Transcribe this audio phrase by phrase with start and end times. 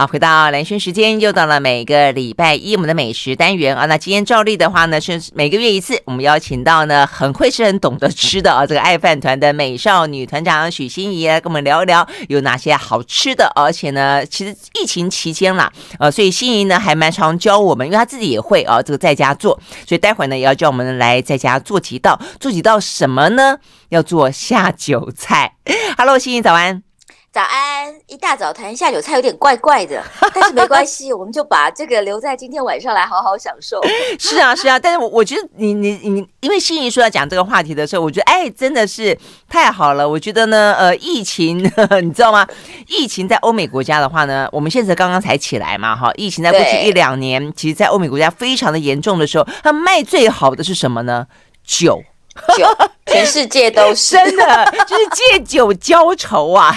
[0.00, 3.84] 好，回到兰萱时间，又到了每个礼拜一我们的美食单元啊。
[3.86, 13.50] 那今天照例的话呢，是每个月一次，我们邀请到呢很会吃、很懂得吃的啊， 这个爱饭团的美少女团长许欣怡来跟我们聊一聊有哪些好吃的。
[13.56, 15.68] 而且呢，其实疫情期间啦，
[15.98, 23.58] 呃，所以欣怡呢还蛮常教我们，因为她自己也会啊，这个在家做，所以待会呢也要教我们来在家做几道，做几道什么呢？
[23.88, 25.54] 要做下酒菜。
[25.98, 26.87] Hello，欣怡早安。
[27.38, 27.94] 早安！
[28.08, 30.02] 一大早谈下酒菜有点怪怪的，
[30.34, 33.80] 但是没关系，我们就把这个留在今天晚上来好好享受。
[34.18, 39.16] 是啊，是啊，但是我我觉得你你你，因为心怡说要讲这个话题的时候，我觉得哎，真的是
[39.48, 40.08] 太好了。
[40.08, 41.58] 我觉得呢，呃，疫情
[42.02, 42.44] 你知道吗？
[42.88, 51.28] 疫情在欧美国家的话呢，我们现在刚刚才起来嘛，哈，疫情在过去一两年，其实，在欧美国家非常的严重的时候，它卖最好的是什么呢？
[51.64, 52.02] 酒。
[52.56, 52.66] 酒，
[53.06, 56.74] 全世界都是真的，就是借酒浇愁啊！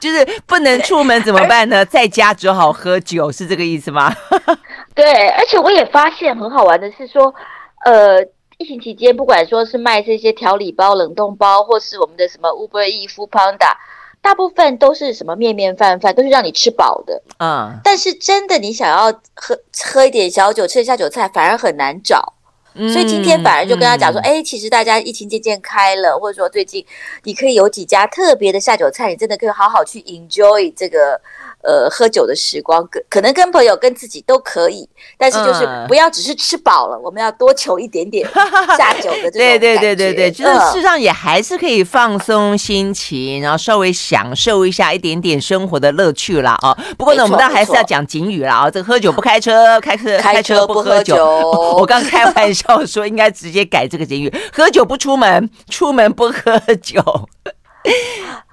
[0.00, 1.84] 就是不能出门怎么办呢？
[1.84, 4.14] 在家只好喝酒，是这个意思吗？
[4.94, 7.34] 对，而且我也发现很好玩的是说，
[7.84, 8.20] 呃，
[8.58, 13.76] 疫情期间，不管说是卖这些调理包、冷冻包，或是我们的什么 Uber Eats、Foodpanda，
[14.20, 17.22] 大部分都是什么面面饭饭，都是让你吃饱的。
[17.38, 22.34] 嗯，但是真的你想要喝喝一点小酒，吃一下酒菜，反而很难找。
[22.92, 26.84] 所以今天反而就跟他讲说，哎、嗯嗯欸，其实大家疫情渐渐开了，或者说最近
[27.24, 31.20] 你可以有几家特别的下酒菜，你真的可以好好去 enjoy 这个。
[31.60, 38.26] 呃，喝酒的时光，可可能跟朋友、跟自己都可以，但是就是不要只是吃饱了，嗯、我们要多求一点点
[38.78, 39.30] 下酒的。
[39.32, 46.56] 对 对对对对，就是事实上也还是可以放松心情，然后稍微享受一下一点点生活的乐趣啦。
[46.62, 46.72] 啊。
[46.96, 51.16] 不过呢，我们当然还是要讲警语啦啊，这个喝酒不开车，开车开车不喝酒。
[51.76, 57.02] 我刚开玩笑说，应该直接改这个警语：喝酒不出门，出门不喝酒。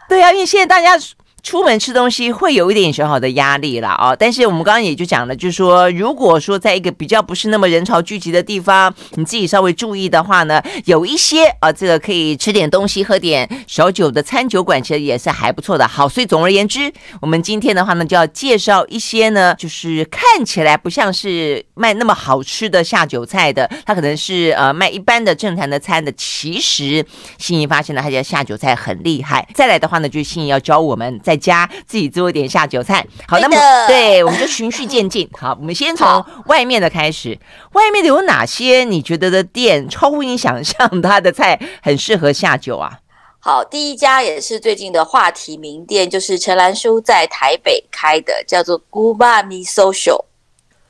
[0.09, 1.01] 对啊，因为现在大家。
[1.45, 15.87] 出门吃东西会有一点小小的压力了啊，但是我们刚刚也就讲了，就是说，如果说在一个比较不是那么人潮聚集的地方，你自己稍微注意的话呢，有一些啊，这个可以吃点东西、喝点小酒的餐酒馆，其实也是还不错的。
[15.87, 16.91] 好，所以总而言之，
[17.21, 26.11] 我们今天的话呢，就要介绍一些呢，就是看起来不像是卖那么好吃的下酒菜的，它可能是呃卖一般的正餐的餐的。
[26.13, 27.05] 其实
[27.37, 29.47] 欣怡发现了，他家下酒菜很厉害。
[29.53, 31.34] 再来的话呢，就是欣怡要教我们在。
[31.37, 33.55] 家自己做一点下酒菜，好，那么
[33.87, 35.29] 对，我们就循序渐进。
[35.39, 37.37] 好，我们先从外面的开始。
[37.73, 42.99] 外面的有哪些你觉得的店超乎你想象，它的菜很适合下酒啊？
[43.39, 50.25] 好，第一家也是最近的话题名店，就是陈兰书在台北开的，叫做 Gubami social。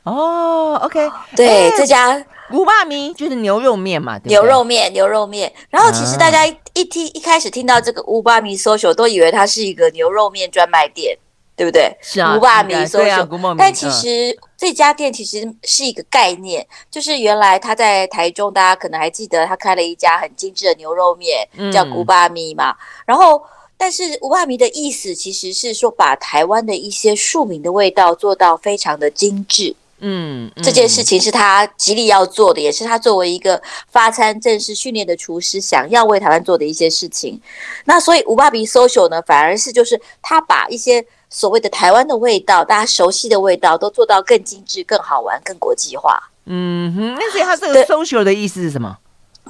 [0.04, 2.24] 哦，OK，对，这家。
[2.52, 5.52] 乌霸米就是牛肉面嘛，对对，牛肉面，牛肉面。
[5.70, 11.18] 然后其实大家一听、啊、一开始听到这个乌霸米 social，都以为它是一个牛肉面专卖店，
[11.56, 11.92] 对不对？
[12.02, 13.22] 是啊，乌霸米 social。
[13.22, 22.76] 啊、但其实、嗯、这家店其实是一个概念，就是原来他在台中，大家可能还记得他开了一家很精致的牛肉面，嗯、叫古巴米嘛。
[23.08, 23.42] 然后，
[23.76, 29.76] 但是乌巴米的意思其实是说，把台湾的一些庶民的味道做到非常的精致。
[30.00, 37.42] 嗯，嗯，这件事情是他极力要做的，也是他作为一个发餐正式训练的厨师想要为台湾做的一些事情。
[37.86, 46.22] 那所以五爸比 social 呢，反而是就是他把一些所谓的台湾的味道，大家熟悉的味道，都做到更精致、更好玩、更国际化。
[46.46, 48.98] 嗯哼，那所以他这个 social 的意思是什么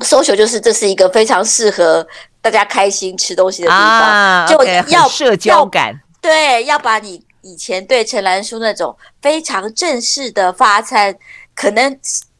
[0.02, 2.08] ？social 就是这是一个非常适合
[2.42, 6.00] 大家开心吃东西的地方，啊、就要社交感。
[6.22, 7.22] 对，要把你。
[7.46, 11.16] 以前对陈兰书那种非常正式的发餐，
[11.54, 11.96] 可能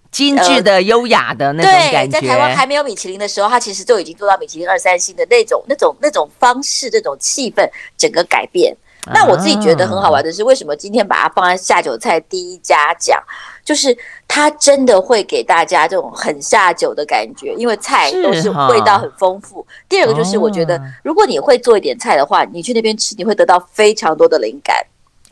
[0.10, 2.20] 精致的、优雅的那种感觉。
[2.20, 8.76] 对，在台湾还没有米其林的时候，他其实就已经做到米其林二三星的那种、那种、那种方式、那种气氛，整个改变。
[9.14, 13.22] 那我自己觉得很好玩的是，为什么今天把它放在下酒菜第一家讲？
[13.64, 13.96] 就是
[14.28, 19.64] 它真的会给大家这种很下酒的感觉，因为菜都是味道很丰富。
[19.88, 24.76] 第二个就是，我觉得如果你会做一点菜的话，你去那边吃，你会得到非常多的灵感。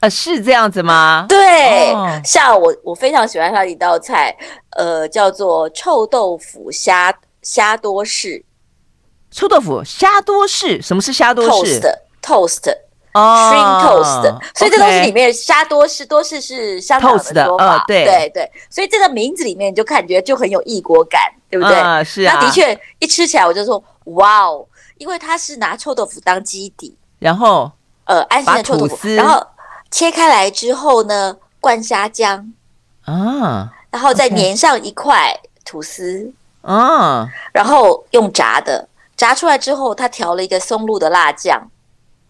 [0.04, 1.26] 啊，是这样子吗？
[1.30, 4.36] 对，哦、像我，我非常喜欢他的一道菜，
[4.72, 8.44] 呃，叫做臭豆腐虾虾多士。
[9.32, 11.80] 臭豆腐虾多士，什么是虾多士
[12.22, 12.76] ？Toast，Toast，
[13.14, 14.40] 哦，Shrimp Toast。
[14.54, 18.52] 所以这东西里面虾多士，多士是香港的说法，哦、对对对。
[18.70, 21.80] 所以这个名字里面你就感觉就很有异国感，对不对？
[21.80, 22.40] 啊、是啊。
[22.42, 24.68] 那的确一吃起来我就说哇哦，
[24.98, 27.72] 因为它是拿臭豆腐当基底，然后
[28.04, 29.42] 呃安心的臭豆腐，然后。
[29.94, 32.52] 切开来之后呢，灌虾浆
[33.06, 36.34] 啊，然后再粘上一块吐司。
[36.64, 41.70] 啊，然后用炸的，炸出来之后，他调了一个松露的辣酱。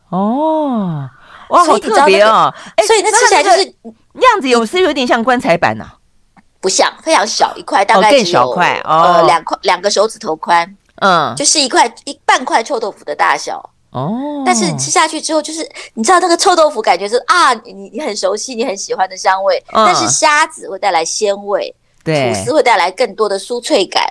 [0.10, 1.10] 哦。
[1.50, 2.54] 哇，好特别哦！
[2.75, 5.86] 哎，所以那吃起来就是样子，有是有点像棺材板呐？
[6.60, 13.69] 不像，非常小一块，大概更小块，呃，两块两个手指头宽，嗯，就是一块一半块臭豆腐的大小。
[13.93, 19.63] 哦，但是吃下去之后，就是你知道那个臭豆腐感觉是啊，你你很熟悉，你很喜欢的香味。
[19.71, 21.73] 但是虾子会带来鲜味，
[22.03, 24.03] 对，吐司会带来更多的酥脆感，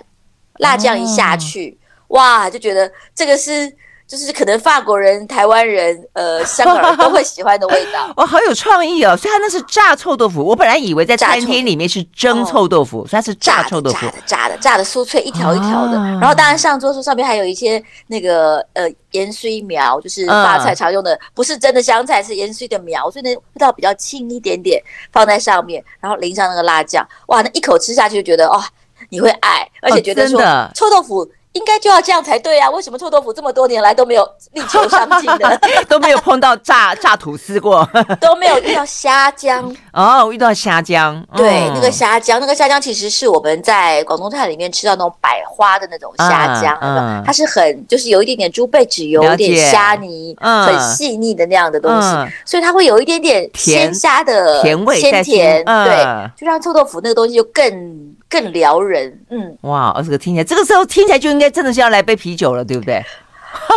[0.58, 3.76] 辣酱一下去，哇，就觉得这个是。
[4.12, 8.12] 就是可能法国人、台湾人、呃，香港人都会喜欢的味道。
[8.16, 9.16] 哇，好有创意哦！
[9.16, 15.96] 所以它那是炸臭豆腐，我本来以为在餐厅里面是蒸臭豆腐，所以它是炸臭豆腐，炸的、炸的、炸的酥脆，一条一条的。
[16.20, 24.78] 然后当然上桌时上面还有一些那个呃盐水苗，就是法菜常用的，不是真的香菜，是盐水的苗，所以那味道比较轻一点点，
[25.10, 28.62] 放在上面，然后淋上那个辣酱，哇，那一口吃下去就觉得哇，
[29.08, 30.38] 你会爱，而且觉得说
[30.74, 31.26] 臭豆腐。
[31.52, 32.70] 应该就要这样才对啊！
[32.70, 37.86] 为什么臭豆腐这么多年来都没有力求上进的， 都没有碰到炸炸吐司过，
[38.20, 39.62] 都没有遇到虾浆
[39.92, 52.08] 哦，遇到虾浆，对，那个虾浆，那个虾浆其实是我们在广东菜里面吃到那种百花的那种虾浆，它是很就是有一点点猪背脂油，有点虾泥，很细腻的那样的东西，
[52.46, 56.02] 所以它会有一点点鲜虾的甜味，鲜甜，对，
[56.34, 58.16] 就让臭豆腐那个东西就更。
[58.32, 63.04] 更撩人，嗯，哇，这个听起来，这个时候听起来就应该真的是要来杯啤酒了，对不对？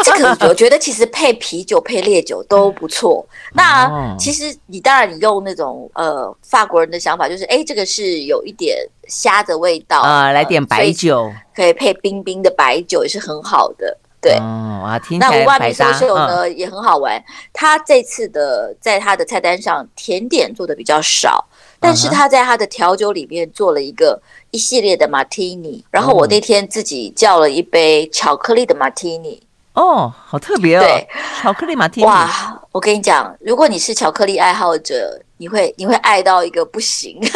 [0.05, 3.27] 这个我觉得其实配啤酒、配烈酒都不错。
[3.51, 8.77] 那其实你当然你用那种呃法国人的想法，就是哎，这个是有一点
[9.09, 13.97] 虾的味道啊，来点白酒，可以配冰冰的白酒也是很好的。
[14.21, 17.21] 对，哇，听那五万米寿秀呢也很好玩。
[17.51, 21.45] 他这次的在他的菜单上甜点做的比较少。
[21.85, 29.39] 但是他在他的调酒里面做了一个一系列的马提尼，然后我那天自己叫了一杯巧克力的马提尼。
[29.73, 30.81] 哦，好特别哦！
[30.81, 31.07] 对，
[31.41, 32.07] 巧克力马提尼。
[32.07, 37.19] 哇，我跟你讲，如果你是巧克力爱好者，你会你会爱到一个不行。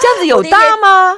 [0.00, 1.16] 这样子有大吗？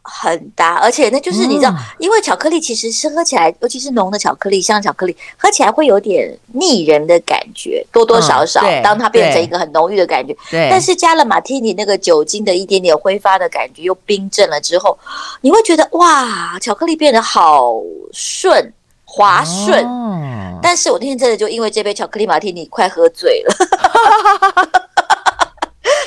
[0.00, 8.60] 很搭，而且那就是你知道，嗯、因为巧克力其实是喝起来，尤其是浓的巧克力，像巧克力，喝起来会有点腻人的感觉，多多少少。
[8.62, 10.68] 嗯、当它变成一个很浓郁的感觉，对。
[10.70, 14.98] 但是加了马提尼那个酒精的一点点挥发的感觉，又冰镇了之后，
[15.40, 17.74] 你会觉得哇，巧克力变得好
[18.12, 18.72] 顺
[19.04, 19.84] 滑顺。
[19.84, 23.54] 哦、但是我那天真的就因为这杯巧克力马提尼快喝醉了。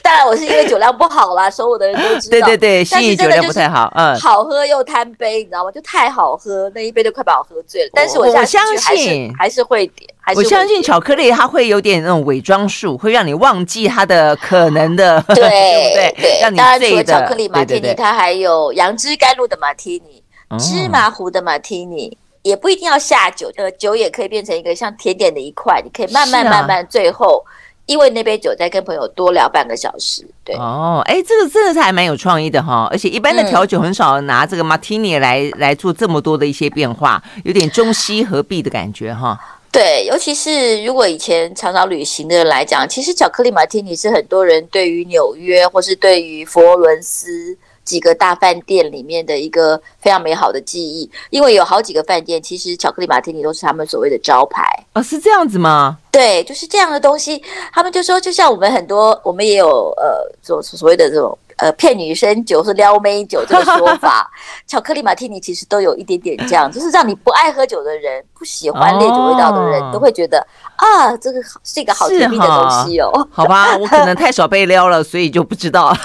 [0.06, 2.30] 当然，我是因为酒量不好啦，所有的人都知道。
[2.30, 5.72] 对对对，心仪酒量不太好，嗯，好喝又贪杯，你知道吗？
[5.72, 7.90] 就太好喝，那一杯都快把我喝醉了。
[7.92, 20.22] 但是我相信还是会点，我相信巧克力它会有点那种伪装术，会让你忘记它的可能的， 对对对，让你当然除了巧克力马提尼，它还有杨枝甘露的马提尼、
[20.60, 27.44] 芝麻糊的马提尼，也不一定要下酒，呃，酒也可以变成一个像甜点的一块，你可以慢慢慢慢最后。
[27.86, 39.40] 因为那杯酒再跟朋友多聊半个小时，对哦，哎，这个真的是还蛮有创意的哈，而且一般的调酒很少拿这个马提尼来来做这么多的一些变化，有点中西合璧的感觉哈。
[39.72, 47.58] 对，尤其是如果以前常常旅行的人来讲，其实巧克力马提尼是很多人对于纽约或是对于佛罗伦斯。
[47.86, 54.64] 几个大饭店里面的一个非常美好的记忆，因为有好几个饭店，其实巧克力马提尼都是他们所谓的招牌。
[54.94, 55.98] 哦，是这样子吗？
[56.12, 57.42] 对，就是这样的东西。
[57.72, 64.30] 他们就说，就像我们很多，我们也有呃，所所谓的这种呃骗女生酒是撩妹酒这个说法。
[64.65, 70.39] 巧克力马提尼其实都有一点点这样，就是让你不爱喝酒的人，不喜欢烈酒味道的人，哦、都会觉得
[70.77, 73.12] 啊，这个是一个好甜蜜的东西哦。
[73.30, 75.96] 好吧，我可能太少被撩了，所以就不知道。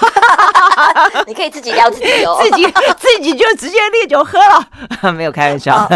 [1.27, 2.65] 你可以自己撩自己哦，自己
[2.97, 5.87] 自己就直接烈酒喝了， 没有开玩笑，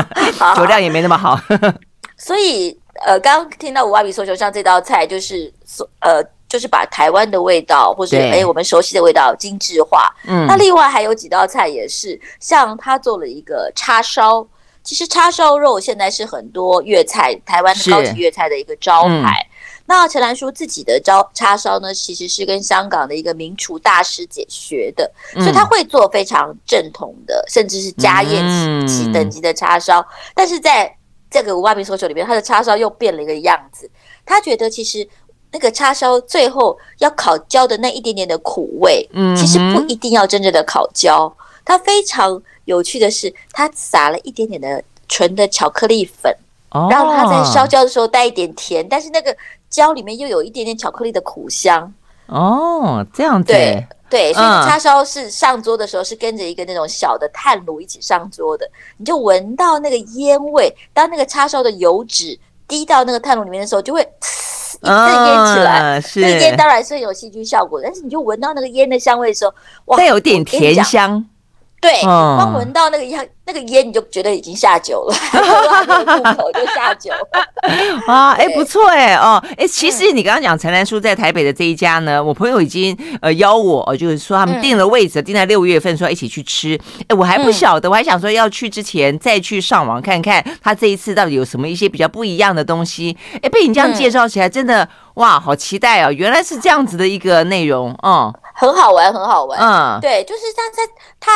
[0.56, 1.40] 酒量也没那么好。
[2.18, 10.10] 所以呃，刚刚听到五阿比说，就像这道菜就是所呃，就是把台湾的味道或者哎我们熟悉的味道精致化。
[10.26, 14.48] 嗯，那另外还有几道菜也是，像他做了一个叉烧，
[14.82, 19.46] 其实叉烧肉现在是很多粤菜台湾的高级粤菜的一个招牌。
[19.88, 30.00] 那陈兰淑自己的招叉烧呢，其实是跟香港的一个名厨大师姐学的，嗯、所以他会做非常正统的，甚至是家宴级等级的叉烧。
[30.00, 30.92] 嗯、但是在
[31.30, 33.88] 这个五万名寿酒里面，他的叉烧又变了一个样子。
[34.26, 35.08] 他觉得其实
[35.52, 41.32] 那个叉烧最后要烤焦的那一点点的苦味，嗯，其实不一定要真正的烤焦。
[41.64, 46.36] 它非常有趣的是，他撒了一点点的纯的巧克力粉，
[46.72, 49.36] 哦、让它在烧焦的时候带一点甜，但是那个。
[49.76, 51.94] 焦里面又有一点点巧克力的苦香。
[52.28, 53.52] 哦，这样子。
[53.52, 58.66] 对对，所以叉烧是上桌的时候是跟着一个那种小的炭炉一起上桌的，
[58.96, 60.74] 你就闻到那个烟味。
[60.94, 66.22] 当那个叉烧的油脂滴到那个炭炉里面的时候，就会一阵烟起来，嗯、是。
[66.22, 69.54] 这个烟当然是有细菌效果，但是你就闻到那个烟的香味的时候，
[69.86, 71.24] 哇，带有点甜香。
[71.82, 75.16] 对，光闻到那个烟，那个烟你就觉得已经下酒了，
[76.18, 77.12] 入口就下酒
[78.08, 78.32] 啊！
[78.32, 86.80] 哎，不错哎哦，哎，其实你刚刚讲陈兰书在台北的这一家呢，我朋友已经呃邀我，就是说他们订了位置，订在六月份，说要一起去吃。
[87.08, 93.16] 哎，我还不晓得，我还想说要去之前再去上网看看他这一次到底有什么一些比较不一样的东西。
[93.44, 96.12] 哎，被你这样介绍起来，真的哇，好期待哦！
[96.12, 101.32] 原来是这样子的一个内容，嗯，很好玩，很好玩，嗯，对，就是他在他。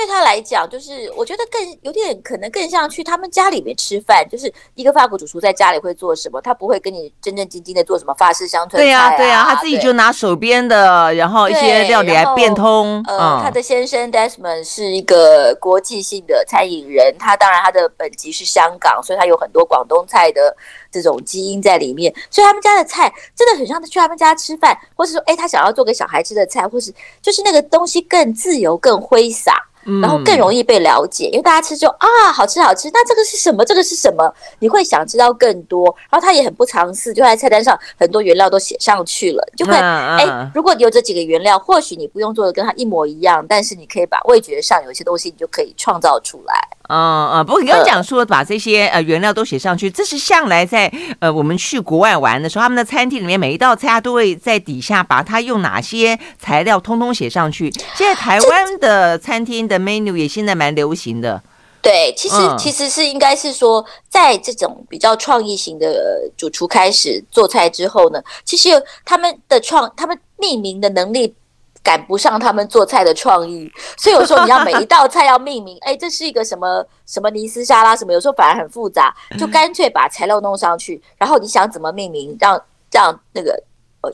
[0.00, 9.10] 对他来讲，就是我觉得更有点可能更像去他们家里面吃饭，就是一个法国主厨在家里会做什么，他不会跟你正正经经的做什么法式乡村菜啊。
[9.10, 13.04] 对呀，对呀，他自己就拿手边的，然后一些料理来变通。
[13.06, 20.56] 呃，他的先生 Desmond 是一个国际性的餐饮人，他当然他的本籍是香港，所以他有很多广东菜的
[20.90, 26.90] 这种基因在里面，所以他们家的菜真的很像去他们家吃饭，或是说，哎，他想要做给小孩吃的菜，或是
[27.20, 29.66] 就是那个东西更自由、更挥洒。
[30.00, 33.64] 然后更容易被了解，因为大家吃就啊，好吃好吃，那这个是什么？
[33.64, 34.32] 这个是什么？
[34.58, 35.84] 你会想知道更多。
[36.10, 46.68] 然后他也很不藏私，就在菜单上很多原料都写上去了，就会哎，如果你有这几个原料，或许你不用做的跟他一模一样，但是你可以把味觉上有一些东西，你就可以创造出来。
[46.92, 57.70] 嗯嗯，不过你刚刚讲说把这些呃原料都写上去，这是向来在呃我们去国外玩的时候，他们的餐厅里面每一道菜他都会在底下把它用哪些材料通通写上去。
[57.94, 61.40] 现在台湾的餐厅的 menu 也现在蛮流行的。
[61.80, 68.68] 对，其实、嗯、其实是应该是说，在这种比较创意型的主厨开始做菜之后呢，其实
[69.04, 71.34] 他们的创，他们命名的能力。
[71.82, 83.58] 赶不上他们做菜的创意，所以有时候你要每一道菜要命名，哎，这是一个什么 什么尼斯沙拉什么，有时候反而很复杂，就干脆把材料弄上去，然后你想怎么命名，让让那个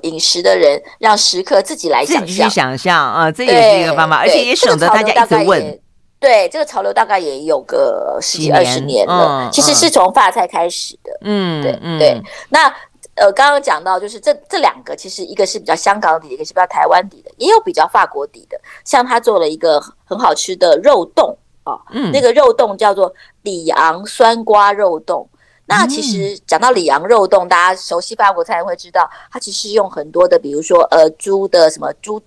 [0.03, 5.81] 饮食的人，让食客自己来想象，自己去想象啊，这也是一个方法，而且也省得大家一直问。
[6.19, 11.11] 对，这个潮流大概也有个十几二十年了，其实是从发菜开始的。
[11.23, 12.73] 嗯，对对，那。
[13.17, 18.61] 呃，刚刚讲到就是这这两个，其实一个是比较香港底的，一个是比较台湾底的，也有比较法国底的。
[18.85, 25.27] 像他做了一个很好吃的肉冻啊，嗯，那个肉冻叫做里昂酸瓜肉冻。
[25.65, 32.23] 那其实讲到里昂肉冻，大家熟悉法国菜会知道，它其实用很多的，比如说呃猪的什么猪，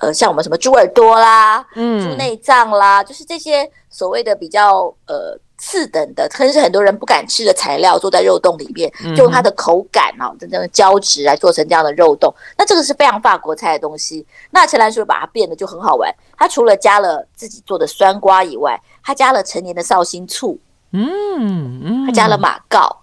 [0.00, 5.36] 呃像我们什么猪耳朵啦，嗯，猪内脏啦，就是这些所谓的比较呃。
[5.60, 12.34] 次等的，可能是很多人不敢吃的材料，做在肉冻里面，用它的口感啊，真正的胶质来做成这样的肉冻。
[12.56, 14.26] 那这个是非常法国菜的东西。
[14.50, 20.58] 那陈兰书把它变得就很好玩，它除了加了自己做的酸瓜以外，它加了陈年的绍兴醋，
[20.92, 23.02] 嗯嗯，它加了马告，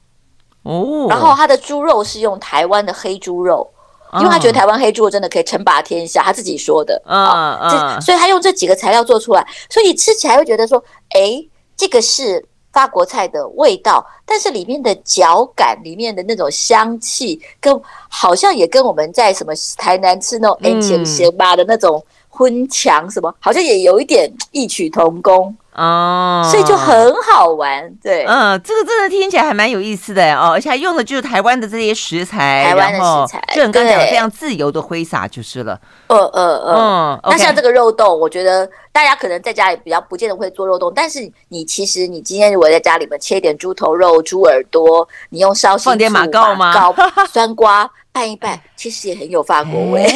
[0.64, 3.70] 哦，然后它的猪肉是用台湾的黑猪肉，
[4.14, 11.48] 因为他觉得台湾黑猪肉真的可以称霸天下，他自己说的，嗯嗯，所以他用这几个材料做出来，所以你吃起来会觉得说，哎。
[11.78, 12.44] 这个是
[12.74, 17.80] 法国菜的味道，但是里面的嚼感，里面的那种香气，跟
[18.10, 25.56] 好像也跟我们在什么台南吃那种哎咸咸吧的那种荤墙什么，好像也有一点异曲同工。
[25.78, 46.74] 哦，所以就很好玩，对，嗯，这个真的听起来还蛮有意思的哦，而且还用的就是台湾的这些食材，台湾的食材，就很刚才非常自由的挥洒就是了，呃呃呃，那像这个肉冻，我觉得大家可能在家里比较不见得会做肉冻，但是你其实你今天如果在家里面切一点猪头肉、猪耳朵，你用绍兴放点马告吗？
[47.32, 50.12] 酸瓜拌一拌，其实也很有法国味。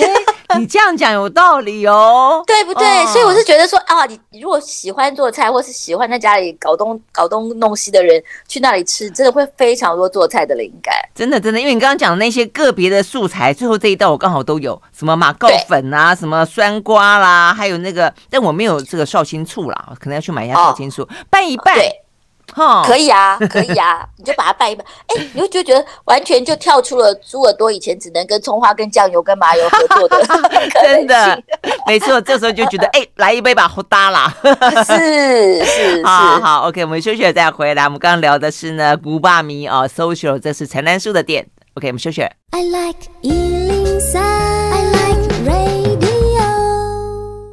[0.59, 2.85] 你这样讲有道理哦，对不对？
[2.85, 10.93] 哦、所以我是觉得说啊，你如果喜欢做菜，或是喜欢在家里搞东搞东弄西的人，去那里吃，真的会非常多做菜的灵感。
[11.13, 21.75] 真的，真的，因为你刚刚讲的那些个别的素材，最后这一道我刚好都有，什么马告粉啊，什么酸瓜啦，还有那个，但我没有这个绍兴醋啦，可能要去买一下绍兴醋，哦、拌一拌。
[22.85, 30.25] 可以啊，可以啊， 你就把它拌一拌，哎，你会就觉得完全就跳出了猪耳朵以前只能跟葱花、跟酱油、跟麻油合作的，
[30.83, 31.41] 真的，
[31.87, 34.33] 没错，这时候就觉得，哎，来一杯吧，好大啦，
[34.85, 42.21] 是是是，好好，OK，我们休息了再回来，我们刚刚聊的是呢，古巴米哦，social，这是陈南树的店，OK，我们休息。
[42.51, 43.07] I like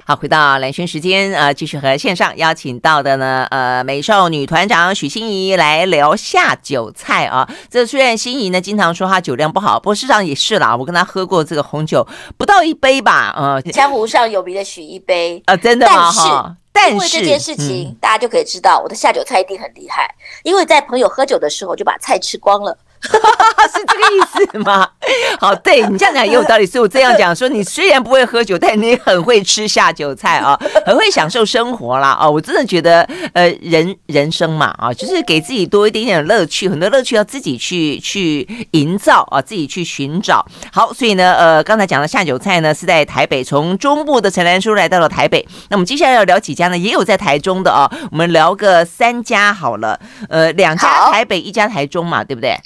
[0.08, 7.46] 好，回到蓝轩时间，呃，继续和线上邀请到的呢，呃，美少女团长许欣怡来聊下酒菜啊。
[7.68, 10.74] 这虽然欣怡呢经常说她酒量不好，不过事实上也是啦。
[10.74, 16.10] 我跟她喝过这个红酒，不到一杯吧，呃，江湖上有名的许一杯，呃，真的吗？
[16.10, 20.08] 哈，但是因为这件事情，嗯、大家就可以知道我的下酒菜一定很厉害，
[20.42, 22.74] 因为在朋友喝酒的时候就把菜吃光了。
[23.68, 24.88] 是这个意思吗？
[25.40, 26.66] 好，对你这样讲也有道理。
[26.66, 32.28] 所以我这样讲说，你虽然不会喝酒，但你很会吃下酒菜啊， 很会享受生活啦啊！
[32.28, 33.02] 我真的觉得，
[33.34, 40.44] 呃，人人生嘛啊，就是给自己多一点点乐趣，很多乐趣要自己去去营造啊，自己去寻找。
[40.72, 45.46] 好，所以呢，呃，刚才讲的下酒菜呢是在台北，从中部的陈兰书来到了台北。
[45.68, 46.76] 那我们接下来要聊几家呢？
[46.76, 49.98] 也有在台中的啊，我们聊个三家好了。
[50.28, 52.58] 呃，两家台北，一家台中嘛，对不对？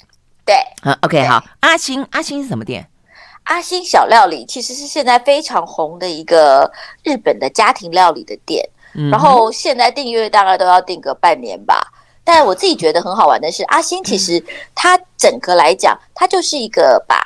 [0.45, 1.43] 对，嗯，OK，好。
[1.61, 2.87] 阿星，阿星是什么店？
[3.43, 6.71] 阿星小料理其实是现在非常红的一个
[7.03, 11.85] 日本的家庭料理的店，嗯、然后现在订阅大概都要订个半年吧。
[12.23, 14.41] 但我自己觉得很好玩的是，阿星其实
[14.73, 17.21] 它整个来讲，它就是一个把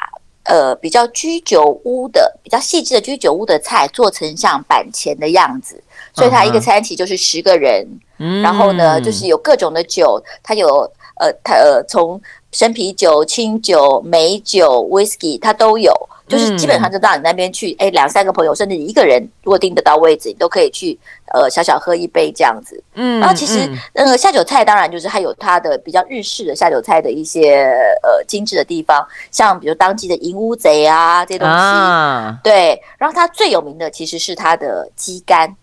[0.46, 5.84] 呃比较居酒屋的、比较细致的居酒屋的菜做成像板前的样子，
[6.16, 12.20] 所以它一个餐期就是十个人，嗯、然后呢就是有各种的酒，它有呃它呃从。
[12.52, 15.94] 生啤酒、清酒、美酒、whisky，它都有，
[16.28, 20.98] 就是基本上就到你那边去，哎、嗯，两三个朋友，甚至一个人，如果订得到位置，你都可以去，
[21.34, 22.82] 呃，小小喝一杯这样子。
[22.96, 27.66] 嗯，然后其实那个、下酒菜，当然就是还有它的比较日式的下酒菜的一些
[28.02, 32.82] 呃精致的地方，像比如当季的银乌贼啊这些东西，啊、对。
[32.98, 35.56] 然后它最有名的其实是它的鸡肝。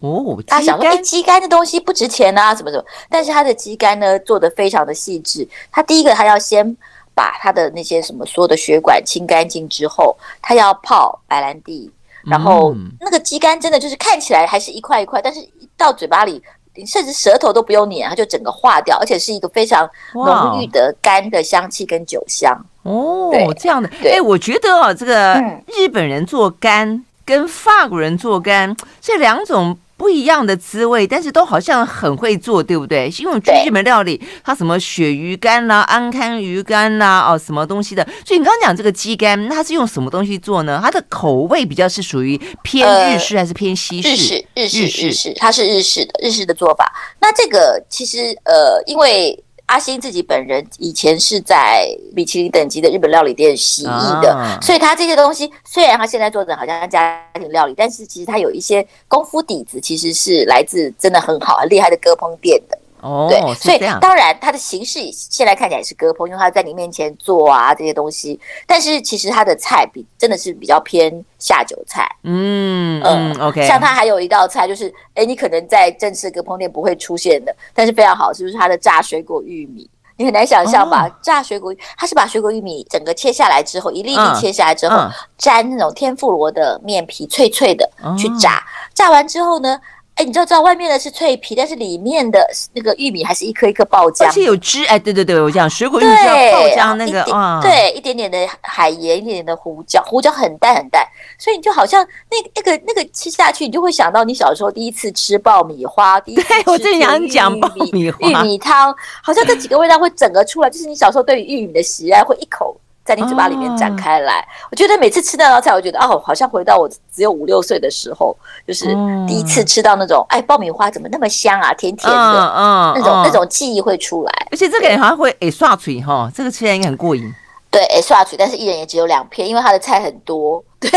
[0.00, 2.84] 哦，他想说，哎，鸡肝的东西不值钱啊，什么什么？
[3.08, 5.48] 但是他的鸡肝呢，做的非常的细致。
[5.72, 6.76] 他第一个，他要先
[7.14, 11.90] 把他的那些什么所有的血管清干净之后，他要泡白兰地，
[12.24, 16.42] 然后那个鸡肝真的就是看起来还是一块一块，但是一到嘴巴里，
[16.86, 22.54] 甚至舌头都不用捻，它就整个化掉，而且是一个非常浓郁的干的香气跟酒香。
[22.82, 29.78] 哦，这样的，哎，我觉得哦，这个日本人做肝跟法国人做肝这两种。
[29.96, 33.10] 不一样的滋味，但是都好像很会做，对不对？
[33.18, 38.06] 因为日本料理，它什么鳕鱼干啦、安康鱼干啦，哦，什么东西的。
[38.24, 40.78] 所以你刚刚讲这个鸡肝，那它是用什么东西做呢？
[40.82, 44.10] 它的口味比较是属于偏日式还是偏西式？
[44.10, 46.92] 日式，日式，日式，它是日式的，日式的做法。
[47.20, 49.42] 那这个其实呃，因为。
[49.66, 53.86] 阿星自己本人以前是在米其林等级的日本料理店洗衣
[54.22, 62.78] 的，啊、所以他这些东西虽然他现在做的好像家庭料理，但是其实他有一些功夫底子，其实是来自真的很好很厉害的割烹店的。
[63.06, 72.04] 哦，对，所以当然它的形式现在看起来是割烹，因为他在你面前做啊这些东西，但是其实它的菜比真的是比较偏下酒菜。
[72.24, 73.64] 嗯嗯，OK。
[73.66, 79.88] 像它还有一道菜，就是哎，你可能在正式割烹店不会出现的，但是非常好吃，就是它的炸水果玉米。
[80.18, 81.06] 你很难想象吧？
[81.22, 84.96] 炸水果，它是把水果玉米整个切下来之后，一粒粒切下来之后，
[85.36, 88.64] 沾那种天妇罗的面皮，脆脆的去炸。
[88.94, 89.78] 炸完之后呢？
[90.16, 94.82] 哎，你知道知道外面的是脆皮，但是里面的那个玉米还是一颗一颗爆浆，而且有汁。
[94.86, 101.06] 哎，对对对，我讲水果玉米要爆浆那个啊，对，一点点的海盐，一点点的胡椒，胡椒很淡很淡，
[101.38, 112.74] 所以你就好像那那个那个吃下去，你就会想到你小时候第一次吃爆米花，第一次吃我正想讲爆米花玉米汤，好像这几个味道会整个出来，就是你小时候对于玉米的喜爱会一口。
[113.06, 118.86] 在你嘴巴里面展开来，哦、我觉得每次吃那道菜，我觉得哦，好像回到我只有五六岁的时候，就是
[119.26, 124.32] 第一次吃到那种，嗯、哎，爆米花怎么那么香啊，甜甜的，嗯，嗯那种、嗯、那种记忆会出来。
[124.50, 127.32] 而且这个好像会诶刷嘴哈，这个吃起来应该很过瘾。
[127.70, 130.62] 对，哎刷嘴，但是一人也只有两片，因为他的菜很多。
[130.78, 130.90] 对，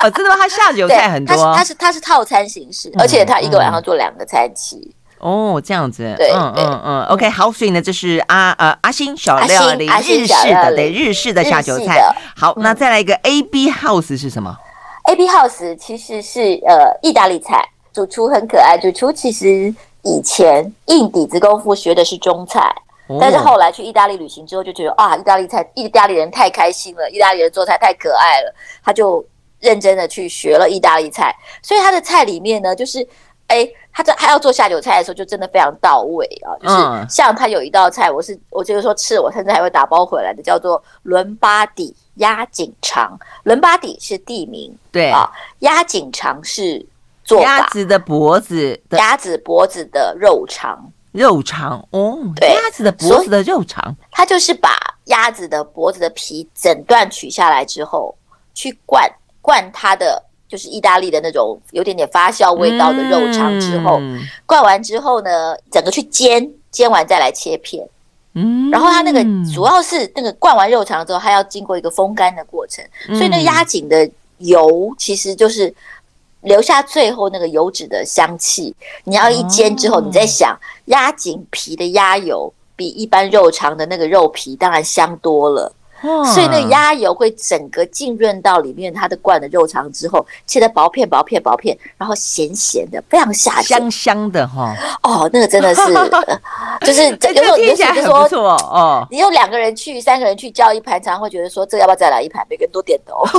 [0.00, 0.36] 哦，真的吗？
[0.38, 4.94] 他下酒菜很多，他是他是套餐形式，而且他一个晚上做两个餐期。
[5.18, 12.00] 哦，这样子，对，嗯嗯嗯，OK，好，所以呢，这是阿呃阿星小料理日式的，对，日式的下酒菜。
[12.36, 14.54] 好，那再来一个 AB House 是什么
[15.04, 22.70] ？AB House 其实是呃意大利菜，主厨很可爱，主厨其实以前硬底子功夫学的是中菜，
[23.18, 29.24] 但是后来去意大利旅行之后就觉得啊，意大利菜，意大利人太开心了，意大利人做菜太可爱了，他就
[29.60, 33.06] 认真的去学了意大利菜，所以他的菜里面呢，就是。
[33.48, 36.50] 哎，他在他要做下酒菜的时候，就真的非常到位啊！
[36.60, 43.16] 就是像他有一道菜，我是我就是说吃，我甚至还会打包回来的，叫做伦巴底鸭颈肠。
[43.44, 45.30] 伦巴底是地名，对啊，
[45.60, 46.84] 鸭颈肠是
[47.22, 54.70] 做鸭子的脖子的，鸭子脖子的肉肠，肉肠哦，对，鸭子的脖子的肉肠，他就是把
[55.04, 58.12] 鸭子的脖子的皮整段取下来之后，
[58.54, 59.08] 去灌
[59.40, 60.20] 灌它的。
[60.48, 67.86] 就是意大利的那种有点点发酵味道的肉肠之后，嗯、灌完之后呢，整个去煎，煎完再来切片。
[68.34, 75.74] 嗯，然后它那个主要是那个灌完肉肠之后，它要经过一个风干的过程，所以那个压紧的油其实就是
[76.42, 78.74] 留下最后那个油脂的香气。
[79.04, 80.54] 你要一煎之后，你在想
[80.84, 85.72] 压紧皮的鸭油比一般肉肠的那个肉皮当然香多了。
[86.02, 94.76] 哦、所以那个鸭油会整个浸润到里面它的灌的肉肠之后，切的薄片薄片薄片，然后咸咸的，非常下酒，香香的哈。
[95.02, 95.82] 哦，那个真的是，
[96.84, 102.46] 就是有时候有些就说哦，你有两个人去，三个人去叫一盘，常常会觉得说，这要不要再来一盘？
[102.50, 103.24] 每个人都点头。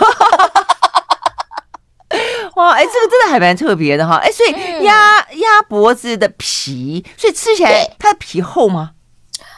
[2.55, 4.51] 哇，哎，这个真的还蛮特别的哈，哎，所以
[4.83, 8.93] 鸭鸭脖子的皮，所以吃起来它的皮厚吗？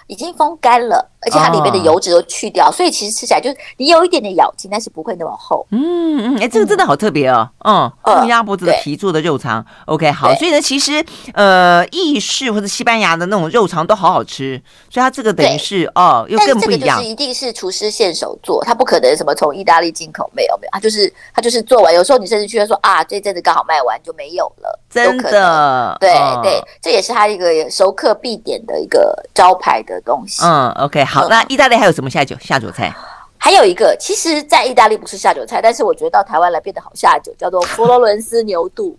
[0.08, 5.66] 已经风干了，而且它里面的油脂都去掉，哦、所以其实吃起来就是你有一点点咬劲，但是不会那么厚。
[5.72, 7.50] 嗯嗯，哎、欸，这个真的好特别哦。
[7.66, 9.64] 嗯，用鸭脖子的皮做的肉肠。
[9.64, 10.34] 对 OK，好。
[10.36, 11.04] 所以呢，其实
[11.34, 17.04] 呃，意式或者西班牙的那种肉肠都好好吃，所以它这个等于是哦，又更不一样。
[17.04, 21.94] 一定是厨师现手做，他不可能什么从意大利进口，没有没有，他就是他就是做完。
[21.94, 25.98] 有时候你甚至觉得说啊，这阵子刚好卖完就没有了，真的。
[26.00, 30.44] 对、哦、对，这也是他一个熟客必点的一个招牌的东西。
[30.44, 31.28] 嗯，OK，好。
[31.28, 32.94] 那意大利还有什么下酒下酒菜？
[33.38, 38.98] 还有一个，其实，在意大利不是下酒菜，但是我觉得到台湾来变得好下酒，叫做佛罗伦斯牛肚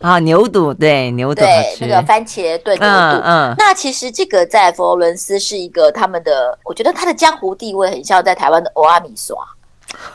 [0.00, 3.20] 啊，牛肚对牛肚，对那个番茄炖牛肚。
[3.22, 9.36] 嗯，嗯，那其实这个在佛罗伦斯是一个他们的，我觉得它的江湖地位很像在台湾的欧阿米刷。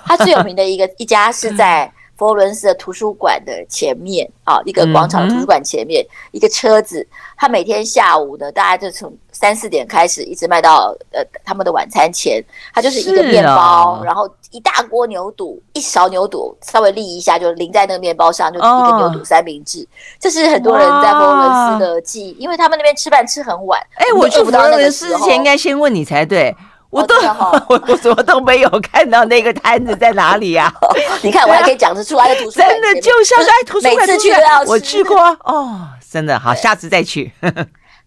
[0.05, 1.91] 它最有名的一个一家是在。
[2.19, 19.87] 佛罗伦斯的图书馆的前面啊，一个广场的图书馆前面，嗯、一个车子，他每天下午呢，大家就从三四点开始，一直卖到呃他们的晚餐前，它就是一个面包，哦、然后一大锅牛肚，一勺牛肚稍微沥一下就淋在那个面包上，就一个牛肚三明治，哦、
[20.19, 23.79] 这是很多人在佛罗伦斯的记忆，因为他们那边吃饭吃很晚。
[23.95, 26.53] 哎，我去佛罗伦斯之前应该先问你才对。
[26.89, 27.15] 我都
[27.69, 30.73] 我我什么都没有看到那个摊子在哪里呀？
[31.21, 34.71] 你看我还可以讲得出来的图书馆，真的就像在图书馆，每次去都要吃。
[34.71, 37.31] 我去过哦，真的好，下次再去。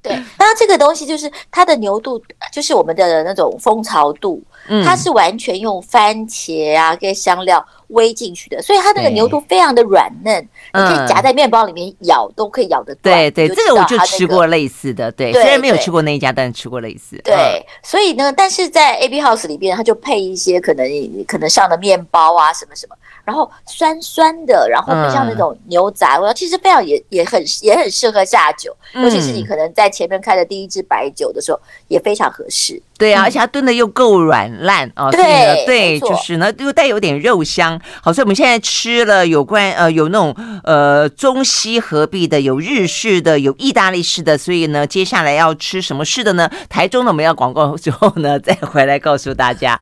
[0.03, 2.21] 对，那这个东西就是它的牛肚，
[2.53, 4.43] 就是我们的那种蜂巢肚，
[4.85, 7.65] 它是完全用番茄啊跟香料。
[7.93, 13.15] 煨进去的，所以它那个牛肚非常的软嫩，你可以夹在面包里面咬，嗯、都可以咬得断。
[13.15, 17.21] 对对，这个我就吃过类似的，对，虽然没有吃过那一家，但是吃过类似。
[17.23, 20.89] 对，嗯、所以呢，但是在 AB House 里边，它就配一些可能
[21.27, 22.97] 可能上的面包啊，什么什么。
[23.25, 32.81] 然后酸酸的，然后不像那种牛杂味，嗯、其实非常也也很也很适合下酒，尤其是你可能在前面开的第一支白酒的时候，也非常合适。
[32.99, 37.81] 对啊，而且它炖的又够软烂啊，对呢对，就是呢又带有点肉香。
[38.01, 46.49] 好，所以我们现在吃了有关呃有那种呃中西合璧的，有日式的，有意大利式的，所以呢接下来要吃什么式的呢？
[46.69, 49.79] 台中呢我们要广告之后呢再回来告诉大家。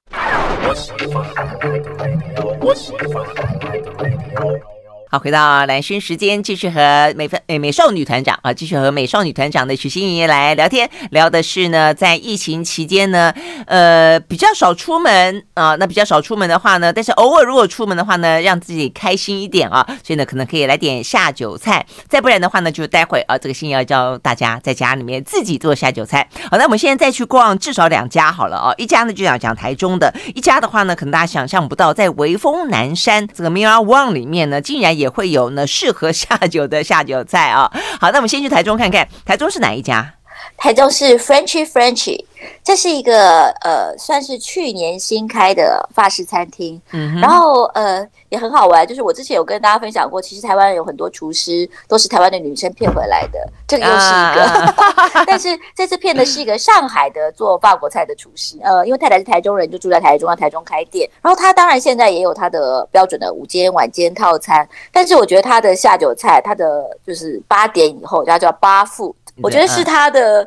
[2.61, 4.80] 我喜欢的歌。
[5.13, 13.35] 好，回到兰萱时间，继续和美分美美少女团长啊，继续和美少女团长的许欣怡来聊天，聊的是呢，在疫情期间呢，
[13.67, 26.29] 呃，比较少出门啊，那比较少出门的话呢，但是偶尔如果出门的话呢，让自己开心一点啊，所以呢，可能可以来点下酒菜，再不然的话呢，就待会啊，这个心怡要教大家在家里面自己做下酒菜。
[26.49, 35.00] 好，那我们现在再去逛至少两家好了啊，一家呢就讲讲台中的，一家的话呢，可能大家想象不到，在微风南山这个 Mira One 里面呢，竟然。
[35.01, 37.69] 也会有呢适合下酒的下酒菜啊。
[38.01, 40.15] 好，那我们先去台中看看，台中是哪一家？
[40.57, 42.25] 台中市 Frenchy Frenchy，
[42.63, 46.81] 这是一个呃，算是去年新开的法式餐厅。
[46.93, 54.45] 嗯，然后呃也很好玩，就是我之前有跟大家分享过，其实台湾有很多厨师都是台湾的女生骗回来的，这个又是一个。
[54.45, 61.09] 啊、 但是这次骗的是一个上海的做法国菜的厨师，呃，因为太太是台中人，就住在台中，在台中开店。
[61.23, 69.15] 然后他当然现在也有他的标准的午间、晚间套餐，但是我觉得他的下酒菜，他的就是八点以后，他叫八副。
[69.43, 70.47] 我觉得是它的，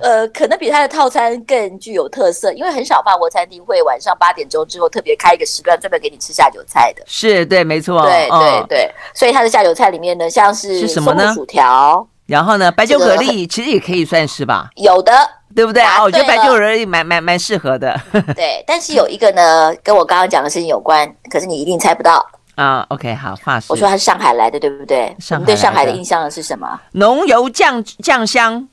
[0.00, 7.02] 呃，可能比它的套餐更具有特色，因为很少法国餐厅会晚上八点钟之后特别开一个时段专门给你吃下酒菜的。
[7.06, 11.32] 是对，没错，对对对，所以它的下酒菜里面呢，像是什么呢？
[11.34, 14.68] 薯条，然后呢，白酒蛤蜊其实也可以算是吧？
[14.76, 15.12] 有的，
[15.54, 16.02] 对不对啊？
[16.02, 17.98] 我觉得白酒蛤蜊蛮蛮蛮适合的。
[18.34, 22.24] 对，但是有一个呢，跟我刚刚讲的事情有关，可是你一定猜不到。
[22.54, 23.66] 啊，OK，好，法式。
[23.70, 25.14] 我说他是上海来的，对不对？
[25.18, 26.80] 上海，对上海的印象是什么？
[26.92, 28.68] 浓油酱酱香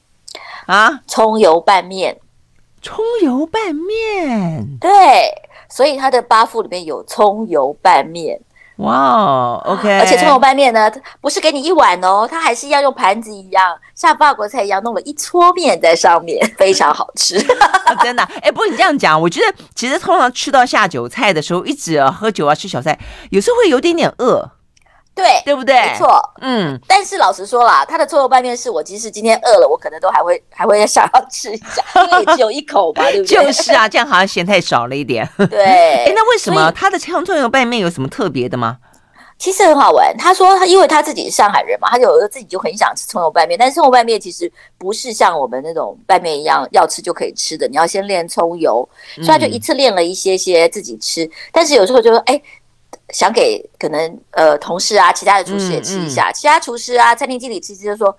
[0.67, 2.17] 啊，葱油拌面，
[2.81, 4.89] 葱油拌面，对，
[5.69, 8.39] 所以他的八副里面有葱油拌面。
[8.81, 10.91] 哇、wow，OK，而且葱油拌面呢，
[11.21, 17.39] 不是给你一碗哦，它还是要用盘子一样，像法国菜一样弄了一撮面在上面， 非常好吃，
[18.01, 18.23] 真的。
[18.41, 22.97] 哎，不过你这样讲，我觉得其实通常吃到下酒菜的时候，一直啊喝酒啊吃小菜，
[23.29, 24.49] 有时候会有点点饿。
[25.13, 25.75] 对，对不对？
[25.75, 26.79] 没错，嗯。
[26.87, 33.45] 但是老实说啦，它的葱油拌面是我即使今天饿了，我可能都还会 还会想要吃一下，因为也只有一口嘛， 对不对？
[33.45, 35.27] 就是啊，这样好像嫌太少了一点。
[35.49, 35.63] 对。
[35.63, 38.77] 哎，那为什么它的葱葱油拌面有什么特别的吗？
[39.37, 40.15] 其实很好玩。
[40.19, 43.57] 他说他因为他自己是上海人嘛，他有时候自己就很想吃葱油拌面。
[43.57, 48.87] 但是葱油拌面其实不是像我们那种拌面一样要吃就可以吃的，你要先炼葱油。
[49.15, 51.25] 所以他就一次炼了一些些自己吃。
[51.25, 52.39] 嗯、但是有时候就说，哎，
[53.09, 56.29] 想给可能呃同事啊、其他的厨师也吃一下。
[56.29, 58.17] 嗯嗯、其他厨师啊、餐厅经理吃吃就说，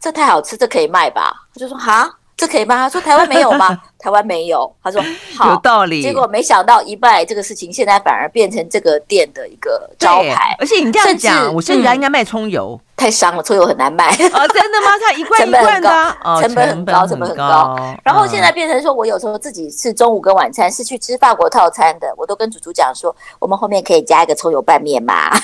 [0.00, 1.32] 这太好吃，这可以卖吧？
[1.54, 2.16] 他就说哈。
[2.36, 2.74] 这可以卖？
[2.74, 3.78] 他说台湾没有吗？
[4.00, 4.70] 台湾没有。
[4.82, 5.02] 他说
[5.36, 6.02] 好，有道理。
[6.02, 10.56] 结果没想到一拜这个事情，现在反而变成这个店的一个招牌。
[10.58, 12.80] 而且你这样讲，我现在应该卖葱油。
[12.96, 14.90] 太伤了，葱油很难卖哦，真的吗？
[15.02, 17.74] 它一罐一罐的，成本很高，成本很高。
[18.04, 25.30] 然后现在变成说，我有时候自己是中午跟晚餐是去吃法国套餐的，我都跟主厨讲说，我们后面可以加一个葱油拌面嘛。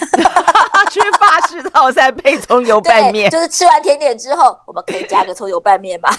[0.90, 6.11] 吃法式套餐配葱油拌面，就是吃完甜点之后，我们可以加个葱油拌面嘛。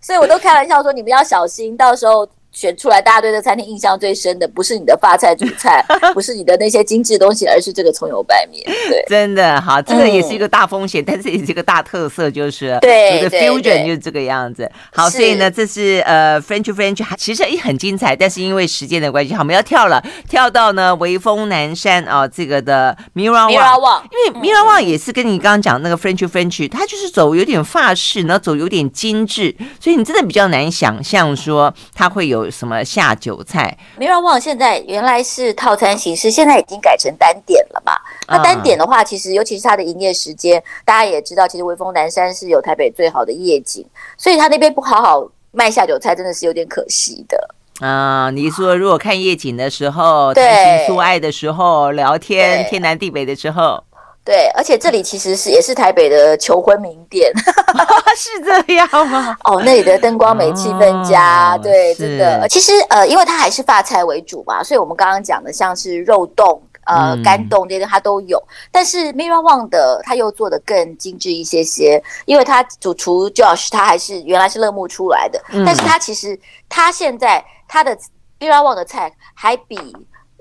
[0.00, 2.26] 所以我都开玩笑说，你们要要小心，到时候。
[2.60, 8.62] 选出来，大家对这餐厅印象最深的，不是你的发菜主菜， 不是你的那些精致东西，而是这个葱油拌面。
[8.66, 14.70] 对，真的好，这个也是一个大风险，嗯、但是也是一个大特色，就是对，你的 fusion 就是这个样子。
[14.94, 32.49] 好，所以呢，这是呃 French French，其实也很精彩，但是因为时间的关系，好，我们要跳了，跳到呢微风南山啊、哦，这个的 Mira Wang，因为 Mira Wang 也是跟你刚刚讲那个 French French，它就是走有点法式，然后走有点精致，所以你真的比较难想象说它会有。
[32.50, 37.92] 有什么下酒菜？Mira Wang 现在原来是套餐形式，现在已经改成单点了嘛？
[38.26, 43.86] 那单点的话，其实尤其是它的营业时间，大家也知道，其实微风南山是有台北最好的夜景，
[44.18, 47.54] 所以他那边不好好卖下酒菜，真的是有点可惜的。
[47.78, 53.84] 啊，你说如果看夜景的时候，谈情说爱的时候，聊天天南地北的时候。
[54.30, 57.32] 对，而且这里其实是也是台北的求婚名店，
[58.16, 59.36] 是这样吗？
[59.42, 62.48] 哦，那里的灯光美，气氛佳，哦、对，真的。
[62.48, 68.40] 其实呃，因为它还是发菜为主嘛，所以我们刚刚讲的像是肉冻、呃干冻这些它都有。
[68.70, 76.38] 但是 Mira Wang 的它又做的更精致一些些，因为它主厨 Josh 他还是原来是乐木出来的，嗯、但是他其实
[76.68, 77.98] 他现在他的
[78.38, 79.76] Mira Wang 的菜还比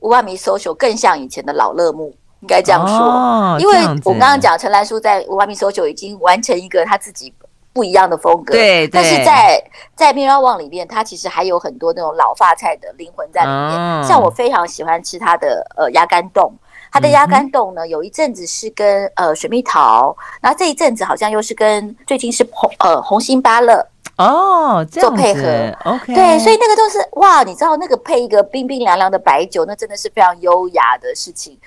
[0.02, 2.14] 乌瓦米 social 更像以前的老乐木。
[2.42, 3.76] 应该这样说，哦、因为
[4.06, 7.34] 我们刚刚讲陈兰书在 Umami Social 已经完成一个他自己
[7.74, 9.64] 不一样的风格，对，对，但是在
[9.96, 13.58] 在 Mira Wang 里面，他其实还有很多那种老发菜的灵魂在里面。
[13.58, 16.52] 哦、像我非常喜欢吃他的呃鸭肝冻，
[16.92, 23.86] 他的鸭肝冻呢，有一阵子是跟呃水蜜桃，然后这一阵子好像又是跟最近是红呃红心芭乐
[24.18, 25.42] 哦做配合
[25.86, 31.58] ，OK，对，所以那个都是哇，你知道那个配一个冰冰凉凉的白酒，那真的是非常优雅的事情。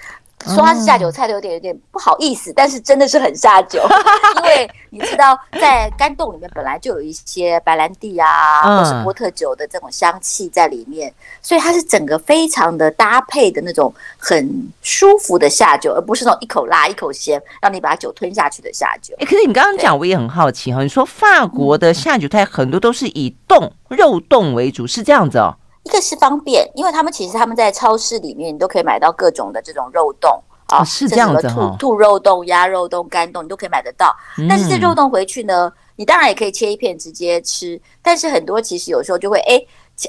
[0.44, 3.83] 说它是下酒菜都有点有点不好意思，但是真的是很下酒，
[4.37, 19.14] 因为你知道在干冻里面本来就有一些白兰地啊，或是波特酒的这种香气在里面，所以它是整个非常的搭配的那种很舒服的下酒，而不是那种一口辣一口咸让你把酒吞下去的下酒。
[19.18, 25.57] 哎，可是你刚刚讲我也很好奇哈，你说法国的下酒菜很多都是以冻肉冻为主，是这样子哦？
[25.85, 30.31] 一个是方便，因为他们其实他们在超市里面你都可以买到各种的这种肉冻
[30.68, 34.14] 啊，哦、是这样子兔兔肉冻、鸭肉冻、干冻，你都可以买得到。
[34.38, 39.61] 嗯、但是这肉冻回去呢，你当然也可以切一片直接吃，但是很多其实有时候就会哎，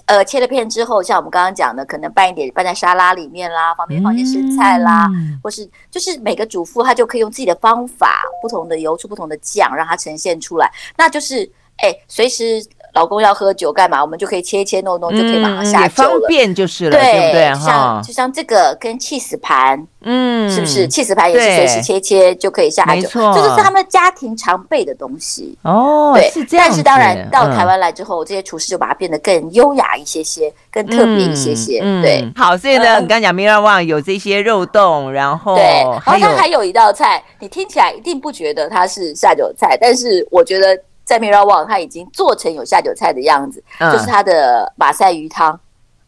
[0.06, 12.64] 呃，切了片之后，像我们刚刚讲的，可能拌一点拌在沙拉里面啦，旁边放些生菜啦，嗯、或是就是每个主妇她就可以用自己的方法，不同的油出不同的酱，让它呈现出来，那就是哎，随时。
[12.94, 14.02] 老公要喝酒干嘛？
[14.02, 16.10] 我们就可以切一切弄弄，就可以马上下酒了。
[16.12, 17.54] 方便就是了，对不对？
[17.56, 20.88] 像就像这个跟起司盘，嗯，是不是？
[20.88, 25.58] 起司盘也是随时切切就可以下酒，这就是他们家庭常备的东西。
[25.64, 26.68] 哦，对，是这样。
[26.68, 31.80] 但是当然到台湾来之后，这些厨师就把它变得更优雅一些些，更特别一些些。
[32.04, 40.80] 对，好，所以呢，你刚讲 Mira Wang 有这些肉冻，然后对，然后它还有一道菜，你听起来一定不觉得它是下酒菜，但是我觉得。
[41.04, 45.60] 在 Mira Wang，他已经做成有下酒菜的样子，嗯、就是他的马赛鱼汤。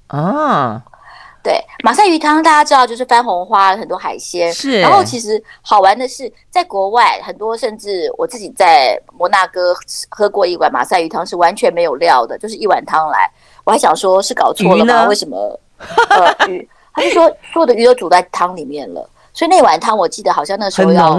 [0.07, 0.81] 啊，
[1.43, 4.53] 对，马赛鱼汤大家知道就是番红花很多海鲜。
[4.53, 9.75] 是，然后其实好玩的是，在国外很多，甚至我自己在摩纳哥
[10.09, 13.29] 喝过一碗马赛鱼汤，是完全没有料的，就是一碗汤来。
[13.63, 14.93] 我还想说是搞错了吗？
[14.93, 15.59] 呢为什么？
[16.09, 21.17] 呃，鱼，他就说所有的鱼都煮在汤里面了，所以那碗汤我记得好像那时候要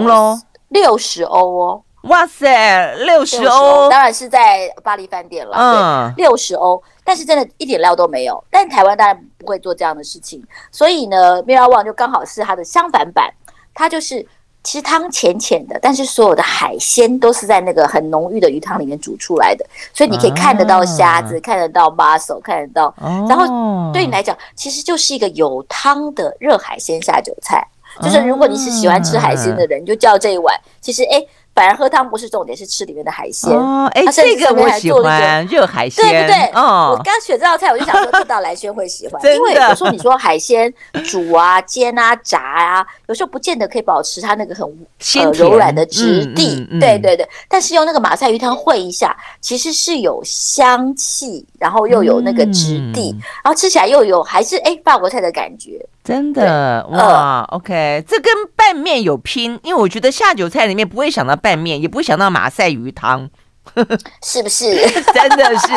[0.69, 1.83] 六十欧哦。
[2.09, 5.57] 哇塞，六十欧，当然是在巴黎饭店了。
[5.57, 8.43] 嗯，六十欧，但是真的一点料都没有。
[8.51, 13.33] 但台湾当然不会做这样的事情，所以呢，Mira Wang 就刚好是它的相反版。
[13.75, 14.27] 它就是。
[14.63, 19.65] 其实汤浅浅的，但是所有的海鲜都是在那个很浓郁的鱼汤里面煮出来的，
[19.95, 27.65] 所以你可以看得到虾子，啊、看得到 mussel，看得到，哦、然后对你来讲，其实就是一个有汤的热海鲜下酒菜。
[28.03, 30.53] 就是如果你是喜欢吃海鲜的人，你就叫这一碗。
[30.81, 31.25] 其实哎。
[31.57, 33.51] 反而喝汤不是重点，是吃里面的海鲜。
[33.51, 36.37] 哦，哎，这个我喜欢，热海鲜，对不对？
[36.55, 40.73] 哦，我刚选这道菜，我就想说这道来轩会喜欢， 因为有时候你说海鲜
[41.07, 44.65] 煮啊、煎啊、炸啊，有时候不见得可以保持它那个很
[45.17, 46.63] 呃柔软的质地。
[46.79, 55.81] 对对对，但是用那个马赛鱼汤烩一下，其实是有香气，然后又有那个质地，然后吃起来又有还是哎法国菜的感觉。
[56.05, 56.87] 真的？
[56.93, 58.33] 哇，OK，这跟
[58.67, 63.31] 拌面有拼，因为我觉得下酒菜里面不会想到拌面，也不会想到马赛鱼汤，
[64.25, 64.75] 是不是？
[65.15, 65.73] 真的是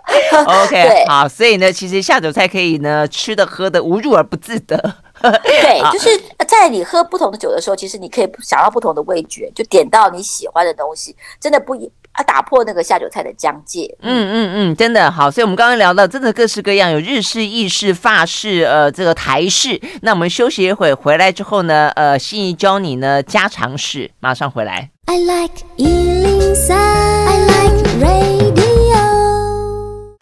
[0.64, 4.74] OK，好，所以呢，其实下酒菜可以呢吃的喝的无入而不自得。
[5.20, 11.92] 对， 就是在你喝不同的酒的时候，其实你可以想到不同的味觉，就点到你喜欢的东西，真的不一。
[12.12, 13.96] 啊，打破那个下酒菜的疆界。
[14.02, 15.30] 嗯嗯嗯，真的好。
[15.30, 19.80] 所以，我们刚刚聊到，真的各式各样，有日式、意式、法式，呃，这个台式。
[20.02, 24.90] 那我们休息一会，回来之后呢，呃，心仪教你呢家常式，马上回来。
[25.06, 28.59] I like 103, I like radio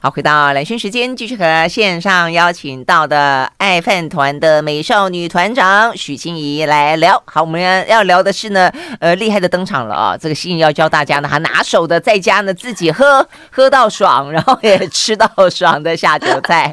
[0.00, 7.20] 好，回到蓝轩时间，继续和线上邀请到的爱饭团的美少女团长许欣怡来聊。
[7.26, 10.16] 好，我们要要聊的是呢，呃，厉害的登场了啊！
[10.16, 16.72] 这个心怡要教大家呢，还拿手的，在家呢自己喝 喝到爽，然后也吃到爽的下酒菜。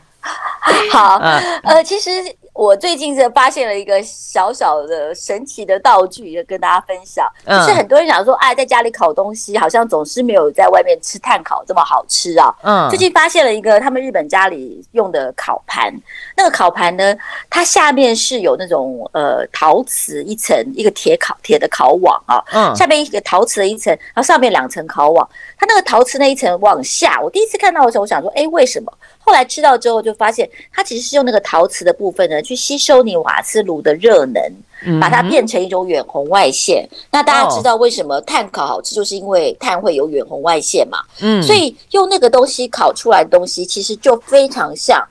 [0.91, 2.11] 好，嗯、呃，其实。
[2.55, 7.27] 我最近是发现了一个小小的神奇的道具，要跟大家分享。
[7.45, 12.55] 就是很多人想说，哎，在家里烤东西，好像总是没有在外面吃炭烤这么好吃啊。
[12.63, 15.93] 嗯，最近发现了一个他们日本家里用的烤盘，
[16.37, 17.13] 那个烤盘呢，
[17.49, 25.27] 它下面是有那种呃陶瓷一层一个铁烤铁的烤网啊，嗯，下面一个陶瓷的一层，然后上面两层烤网。
[25.57, 28.89] 它那个陶瓷那一层往下，我第一次看到的时候，我想说，哎，为什么？
[29.25, 36.87] 后来吃到之后就发现，它其实是用那个陶瓷的部分呢，去吸收你瓦斯炉的热能，把它变成一种远红外线。
[37.11, 40.99] 那大家知道为什么碳烤好吃，就是因为碳会有远红外线嘛。
[41.21, 45.03] 嗯，所以用那个东西烤出来的东西，其实就非常像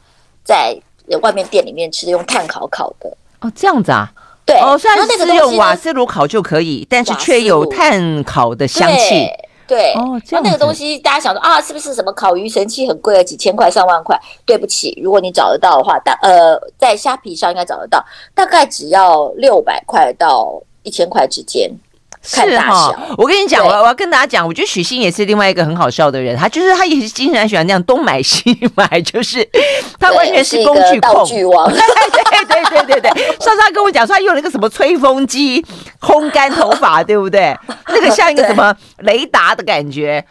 [0.44, 0.78] 在
[1.20, 3.10] 外面店里面吃的用碳烤烤的。
[3.40, 4.08] 哦，这样子啊？
[4.46, 4.56] 对。
[4.60, 9.28] 哦，虽然是用瓦斯炉烤就可以，但是却有碳烤的香气。
[9.66, 14.18] 对，哦，那那个东西大家想说啊，是不是什么烤鱼神器很贵啊，几千块、上万块？
[14.44, 21.70] 对不起，如果你找得到的话，大呃，在虾皮上应该找得到，大概只要六百块到一千块之间。
[22.32, 28.42] 看大小是哈，我跟你讲，我我要跟大家讲，我觉得许昕也是另外一个很好笑的人，他就是他也是经常喜欢这样东买西
[28.74, 29.46] 买，就是
[30.00, 33.22] 他完全是工具控，道具王， 对对对对对对。
[33.38, 35.62] 上次他跟我讲说，他用了一个什么吹风机
[36.00, 37.56] 烘干头发，对不对？
[37.88, 40.24] 那个像一个什么雷达的感觉。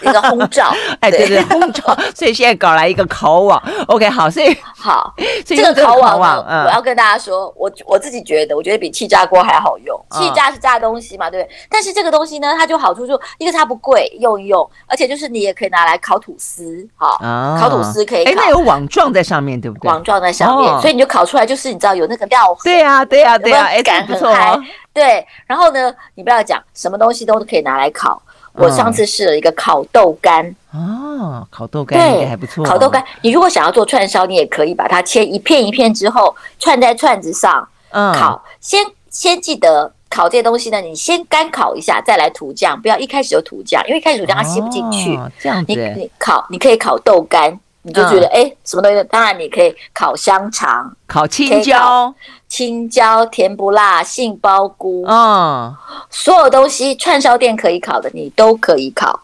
[0.00, 1.82] 一个轰罩， 哎，对对，轰罩，
[2.14, 5.12] 所以现在搞来一个烤网，OK，好，所以好，
[5.44, 10.00] 这个烤网，嗯，我要跟大家说，我我自己觉得，我觉得比气炸锅还好用。
[10.12, 11.56] 气炸是炸东西嘛，对不对？
[11.68, 17.18] 但是这个东西呢，它就好处就一个它不贵，用一用，而且就是你也可以拿来烤吐司，好，
[17.58, 19.88] 烤吐司可以，哎，那有网状在上面，对不对？
[19.88, 24.56] 网状在上面，所以你就烤出来就是你知道有那个料，对呀，对呀，对呀，哎，感很嗨，
[24.92, 25.26] 对。
[25.46, 28.22] 然后呢，你不要讲什么东西都可以拿来烤。
[28.54, 32.64] 我上次试了一个烤豆干哦，烤豆干也还不错。
[32.64, 38.42] 烤豆干，你如果想要做串烧，你也可以把它切一片一片之后串在串子上，嗯，烤。
[38.60, 45.16] 先先记得烤这些东西呢，你先干烤一下，再来涂酱，不要一开始就涂酱，因为一开始涂酱它吸不进去。
[45.38, 47.60] 这样子，你你烤，你可以烤豆干。
[47.88, 49.02] 你就觉得哎，什么东西？
[49.04, 52.14] 当然你可以烤香肠、烤青椒、
[52.46, 55.74] 青椒甜不辣、杏鲍菇，嗯，
[56.10, 59.20] 所有东西串烧店可以烤的，你都可以烤。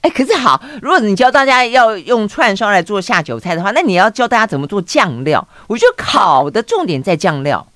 [0.00, 5.46] 哎，可是好，如果你教大家要用串烧来做下酒菜的话，那你要教大家怎么做酱料。
[5.66, 7.66] 我觉得烤的重点在酱料，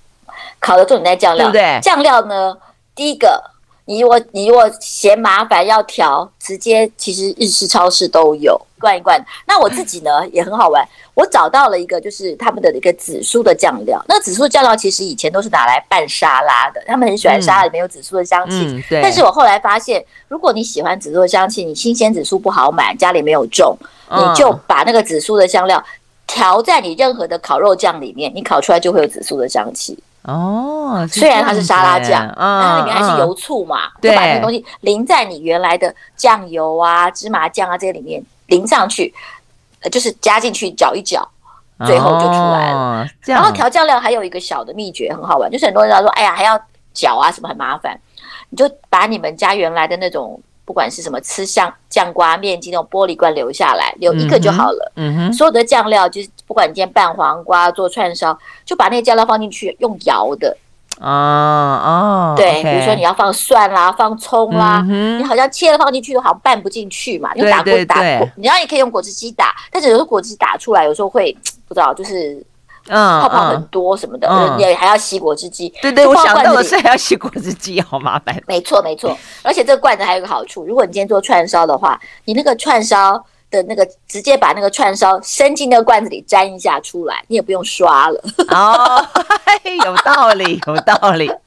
[0.59, 1.79] 烤的重点在酱料，对不对？
[1.83, 2.57] 酱料呢，
[2.95, 3.52] 第一个。
[3.85, 9.20] 你如果你如果嫌麻烦要调，直接其实日式超市都有罐一罐。
[9.47, 14.01] 那我自己呢也很好玩，我找到了一个就是他们的一个紫苏的酱料。
[14.07, 18.57] 那紫苏酱料其实以前都是拿来拌沙拉的，他们很喜欢沙拉里面有紫苏的香气。
[18.57, 19.03] 嗯嗯、对。
[19.03, 23.76] 但是我后来发现，如果你喜欢紫苏的香气，你新鲜紫苏不好买，家里没有种，
[24.11, 25.85] 你就把那个紫苏的香料
[26.26, 29.99] 调在你任何的烤肉酱里面，你烤出来就会有紫苏的香气。
[30.23, 39.12] 哦，虽然它是沙拉酱，但它里面还是油醋嘛，就把那个东西淋在你原来的酱油啊、芝麻酱啊这些里面淋上去，
[39.91, 41.29] 就是加进去搅一搅，
[41.87, 43.07] 最后就出来了。
[43.23, 46.61] 然后调酱料还有一个小的秘诀，很好玩，就是很多人说，哎呀，还要
[46.93, 47.99] 搅啊什么很麻烦，
[48.51, 50.41] 你就把你们家原来的那种。
[50.73, 54.93] 不管是什么吃酱酱瓜面筋那种玻璃罐留下来，留一个就好了。
[54.97, 60.57] 嗯哼，所有的酱料就是不管你今天拌黄瓜做串烧，就把那个酱料放进去，用摇的。
[60.99, 67.35] 哦哦，对，比如说你要放蒜啦，放葱啦，你好像切了放进去，都好像拌不进去嘛。
[67.35, 68.01] 用打锅打，
[68.37, 71.37] 你要也可以用果汁机打，但是有时候果汁打出来有时候会
[71.68, 72.43] 不知道，就是。
[72.89, 75.72] 嗯，泡泡很多什么的，嗯、也还要洗果汁机。
[75.80, 78.37] 对对，我想到的是 还要洗果汁机，好麻烦。
[78.47, 88.20] 没错没错，而且这个罐子还有一个好处，如果你今天做串烧的话，你那个串烧的那个直接把那个串烧伸进那个罐子里沾一下出来，你也不用刷了。
[88.48, 89.07] 哦，
[89.84, 91.30] 有道理，有道理。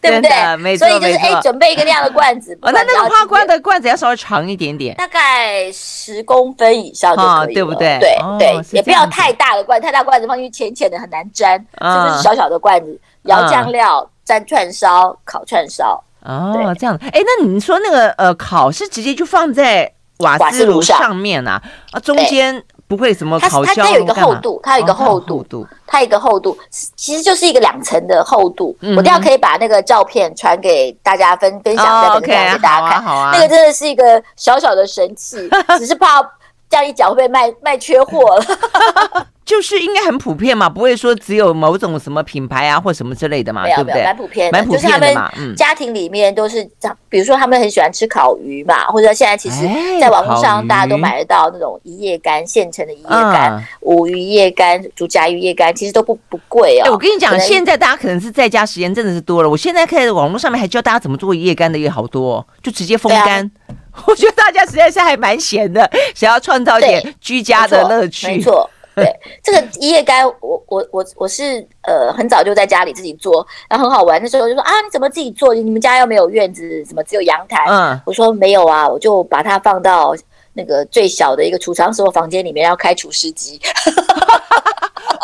[0.00, 0.56] 对不对？
[0.56, 2.56] 没错，所以就是哎，准备一个那样的罐子。
[2.62, 7.98] 哦，那那个花罐的罐子要稍微长一点点，大概十公分以上就可以了，对不对？
[7.98, 16.02] 对对，也不要太大的罐，太大罐子放进去浅浅的很难沾，就是小小的罐子，舀酱料，沾串烧，烤串烧。
[16.24, 16.96] 哦，这样。
[17.12, 21.60] 哎，那你说那个呃，烤是直接就放在瓦斯炉上面啊？
[21.92, 22.62] 啊，中间。
[22.88, 26.56] 不会什么烤焦，它它有一个厚度，它有一个厚度，它有一个厚度，
[26.96, 28.74] 其实就是一个两层的厚度。
[28.96, 33.04] 我等下可以把那个照片传给大家分分享，给大家看。
[33.30, 35.36] 那个真的是一个小小的神器，
[35.78, 36.22] 只是怕
[36.68, 38.44] 这样一讲会被卖卖缺货了。
[39.48, 44.04] 就是应该很普遍嘛，不会说只有某种什么品牌啊或什么之类的嘛，对不对？
[44.04, 46.68] 蛮普遍的，就是他们家庭里面都是。
[47.08, 49.66] 比如说他们很喜欢吃烤鱼嘛，或者现在其实
[49.98, 56.92] 在网络上大家都买得到那种一夜干现成的一夜干、五鱼一夜干、竹夹鱼一夜干，其实都不不贵哦。
[56.92, 59.48] 我跟你讲，现在大家可能是在家时间真的是多了。
[59.48, 63.50] 我现在看网络上面还教大家怎么做一夜干的也好多，就直接风干。
[64.06, 68.26] 我觉得大家实在是还蛮闲的，想要创造一点居家的乐趣。
[68.26, 68.68] 没错。
[68.94, 69.06] 对，
[69.44, 75.54] 这个一夜干，我我我我是呃很早就在家里自己做，然后很好玩那时候就说啊，你怎么自己做？
[75.54, 77.64] 你们家又没有院子，什么只有阳台？
[77.70, 80.16] 嗯，我说没有啊，我就把它放到
[80.52, 83.60] 那个最小的一个储藏室或房间里面，要开除湿机。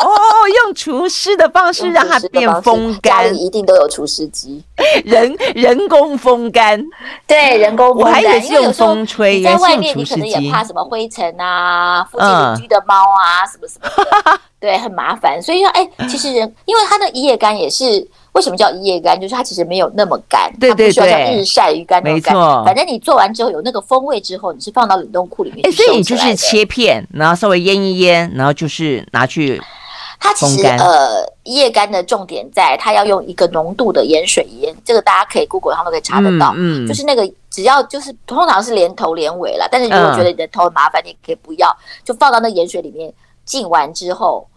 [0.09, 4.63] 哦，用除湿的方式让它变风干，家里一定都有除湿机，
[5.03, 6.83] 人人工风干，
[7.25, 8.07] 对，人工风干。
[8.07, 13.89] 我还以为是用风吹，在外面你可能也怕什么灰尘啊，附近邻居的猫啊，什么什么
[14.31, 15.41] 的， 对，很麻烦。
[15.41, 17.85] 所以说，哎，其实人，因为它的一夜干也是
[18.33, 22.35] 为什么叫一夜干，就是它其实没有那么干，对对对，它不需要像日晒鱼干那么干。
[22.63, 29.61] 反正你做完之后有那个风味之后，你是放到冷冻库里面，哎所以你就是切片，然后稍微腌一腌，然后就是拿去。
[30.19, 36.53] 它其实呃，一夜干的重点在它要用一个浓度的盐水腌，这个大家可以 Google 上都可以查得到。
[36.55, 43.13] 嗯，嗯，就是那个只要就是通常是连头连尾了，但是如果觉得你的头很麻烦，你可以不要，就放到那盐水里面
[43.45, 44.47] 浸完之后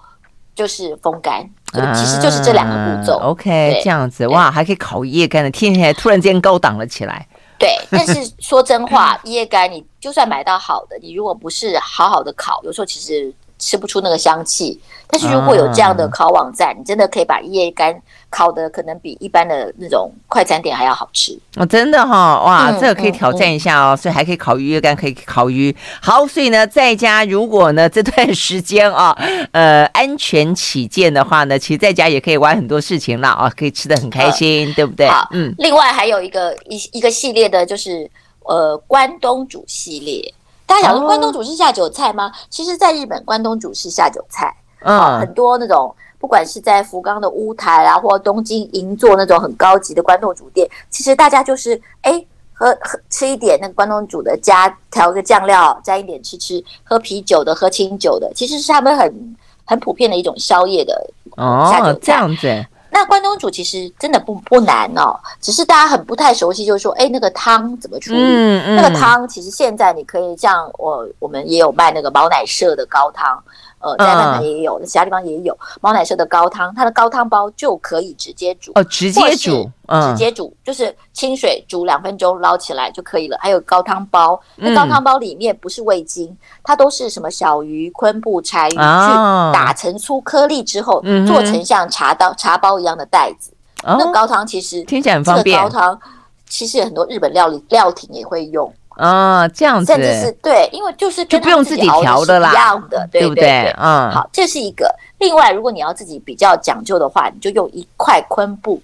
[0.55, 3.19] 就是风干，就其实就是这两个步骤。
[3.19, 7.27] 啊、OK，对这样子哇，还可以烤一夜干的，听起来突然间高档了起来。
[7.59, 13.35] 对，但是说真话， 一夜干你就算买到好的，你如果不是好好的烤，有时候其实。
[13.59, 17.95] 吃不出那个香气，但是如果有这样的烤网站，你真的可以把一夜干
[18.31, 25.75] 烤的可能比一般的那种快餐店还要好吃哦，真的哈、哦，哇，嗯、这个可以挑战一下哦，嗯、所以还可以烤鱼，椰干可以烤鱼。
[26.01, 29.17] 好，所以呢，在家如果呢这段时间啊，
[29.53, 35.09] 呃，安全起见的话呢，其实在家也可以玩很多事情了啊，可以吃的很开心，嗯、对不对？
[35.09, 35.53] 好，嗯。
[35.59, 38.09] 另外还有一个一一个系列的就是
[38.45, 40.33] 呃关东煮系列。
[40.69, 42.27] 大家想说关东煮是下酒菜吗？
[42.29, 44.55] 哦、其实，在日本，关东煮是下酒菜。
[44.83, 56.63] 嗯、哦，很多那种不管是在福冈的乌台啊，或东京银座那种很高级的关东煮店，其实大家就是哎喝喝吃一点那个关东煮的，加调个酱料，沾一点吃吃。
[56.85, 61.11] 喝啤酒的，喝清酒的，其实是他们很很普遍的一种宵夜的。
[61.37, 62.67] 哦，这样子。
[62.91, 68.19] 那关东煮其实真的不不难哦，只是大家很不太熟悉，就是说，哎，那个汤怎么处理？
[68.19, 73.43] 嗯嗯、那个汤其实现在你可以像我，我们也有卖那个毛奶社的高汤。
[73.81, 83.39] 呃，在日本也有，其他地方也有猫奶社的高汤，它的高汤包就可以直接煮哦，直接煮，直接煮，就是清水煮两分钟捞起来就可以了。
[83.41, 93.53] 还有高汤包，那高汤包里面不是味精，它都是什么小鱼、昆布、柴鱼去打成粗颗粒之后，做成像茶刀茶包一样的袋子。
[93.85, 95.57] 那高汤其实听起来很方便。
[95.57, 96.01] 这个高汤
[96.49, 98.73] 其实很多日本料理料亭也会用。
[98.99, 103.73] 啊，这样子，甚至是对，因为就是就不用自己调的啦，一样的，对不对？
[103.79, 104.93] 嗯，好，这是一个。
[105.19, 108.83] 另外，如果你要自己比较讲究的话，你就用一块昆布，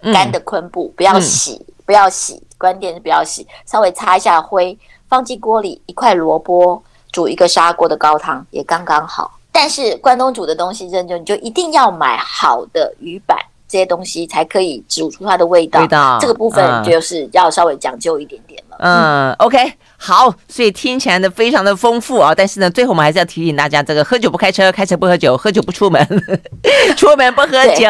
[0.00, 9.38] 干的昆布，不要洗，不要洗，关键是不要洗，稍微擦一下灰，放进锅里，一块萝卜煮一个砂锅的高汤也刚刚好。
[9.52, 13.36] 但是关东煮的东西，真就你就一定要买好的鱼板。
[13.68, 15.80] 这些东西才可以煮出它的味道。
[15.80, 18.65] 味道这个部分就是要稍微讲究一点点了。
[18.78, 22.32] 嗯，嗯，OK，好，所以听起来呢非常的丰富啊。
[22.34, 26.06] 但是呢，最后我们还是要提醒大家，这个喝酒不开车，开车不喝酒，喝酒不出门，
[26.96, 27.84] 出门不喝酒，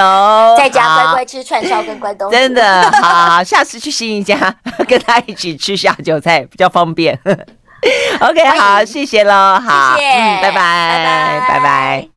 [0.56, 2.36] 在家乖乖吃串烧跟关东煮。
[2.36, 4.54] 真的好，下次去新一家
[4.88, 7.18] 跟他一起吃下酒菜比较方便。
[8.20, 11.48] OK，好，谢谢喽，好，谢谢，嗯，拜拜，拜拜。
[11.48, 12.15] 拜拜。